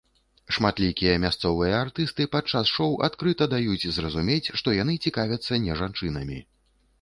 Шматлікія 0.55 1.11
мясцовыя 1.25 1.75
артысты 1.85 2.25
падчас 2.35 2.71
шоу 2.77 2.89
адкрыта 3.09 3.49
даюць 3.53 3.87
зразумець, 3.99 4.51
што 4.63 4.75
яны 4.81 4.97
цікавяцца 5.09 5.61
не 5.69 5.79
жанчынамі. 5.85 6.41